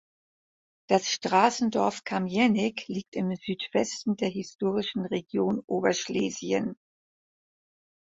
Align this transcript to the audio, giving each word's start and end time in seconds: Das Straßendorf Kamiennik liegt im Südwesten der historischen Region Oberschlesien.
Das 0.89 1.11
Straßendorf 1.11 2.03
Kamiennik 2.05 2.87
liegt 2.87 3.15
im 3.15 3.35
Südwesten 3.35 4.15
der 4.17 4.29
historischen 4.29 5.05
Region 5.05 5.59
Oberschlesien. 5.67 6.75